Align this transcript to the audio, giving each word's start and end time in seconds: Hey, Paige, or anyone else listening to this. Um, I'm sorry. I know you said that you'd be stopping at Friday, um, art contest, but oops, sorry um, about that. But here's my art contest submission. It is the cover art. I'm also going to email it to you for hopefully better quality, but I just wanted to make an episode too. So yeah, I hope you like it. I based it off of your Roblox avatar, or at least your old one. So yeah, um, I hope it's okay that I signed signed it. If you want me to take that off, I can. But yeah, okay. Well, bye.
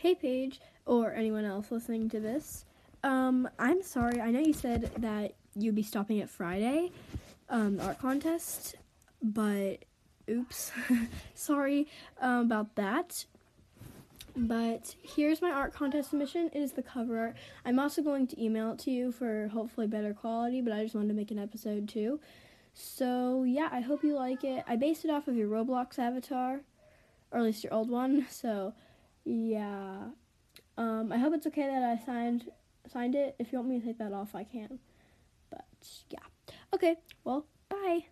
Hey, 0.00 0.14
Paige, 0.14 0.62
or 0.86 1.12
anyone 1.12 1.44
else 1.44 1.70
listening 1.70 2.08
to 2.08 2.20
this. 2.20 2.64
Um, 3.04 3.46
I'm 3.58 3.82
sorry. 3.82 4.18
I 4.18 4.30
know 4.30 4.40
you 4.40 4.54
said 4.54 4.90
that 4.96 5.34
you'd 5.54 5.74
be 5.74 5.82
stopping 5.82 6.22
at 6.22 6.30
Friday, 6.30 6.90
um, 7.50 7.78
art 7.82 7.98
contest, 7.98 8.76
but 9.22 9.84
oops, 10.30 10.72
sorry 11.34 11.86
um, 12.18 12.46
about 12.46 12.76
that. 12.76 13.26
But 14.34 14.94
here's 15.02 15.42
my 15.42 15.50
art 15.50 15.74
contest 15.74 16.08
submission. 16.08 16.48
It 16.54 16.58
is 16.58 16.72
the 16.72 16.82
cover 16.82 17.18
art. 17.18 17.36
I'm 17.66 17.78
also 17.78 18.00
going 18.00 18.26
to 18.28 18.42
email 18.42 18.72
it 18.72 18.78
to 18.78 18.90
you 18.90 19.12
for 19.12 19.48
hopefully 19.48 19.86
better 19.86 20.14
quality, 20.14 20.62
but 20.62 20.72
I 20.72 20.82
just 20.82 20.94
wanted 20.94 21.08
to 21.08 21.14
make 21.14 21.30
an 21.30 21.38
episode 21.38 21.90
too. 21.90 22.20
So 22.72 23.44
yeah, 23.46 23.68
I 23.70 23.80
hope 23.82 24.02
you 24.02 24.14
like 24.14 24.44
it. 24.44 24.64
I 24.66 24.76
based 24.76 25.04
it 25.04 25.10
off 25.10 25.28
of 25.28 25.36
your 25.36 25.48
Roblox 25.48 25.98
avatar, 25.98 26.62
or 27.30 27.38
at 27.40 27.44
least 27.44 27.64
your 27.64 27.74
old 27.74 27.90
one. 27.90 28.26
So 28.30 28.72
yeah, 29.24 29.89
um, 31.00 31.12
I 31.12 31.18
hope 31.18 31.34
it's 31.34 31.46
okay 31.46 31.66
that 31.66 31.82
I 31.82 32.04
signed 32.04 32.50
signed 32.92 33.14
it. 33.14 33.36
If 33.38 33.52
you 33.52 33.58
want 33.58 33.70
me 33.70 33.80
to 33.80 33.86
take 33.86 33.98
that 33.98 34.12
off, 34.12 34.34
I 34.34 34.44
can. 34.44 34.78
But 35.50 35.64
yeah, 36.10 36.18
okay. 36.74 36.96
Well, 37.24 37.46
bye. 37.68 38.04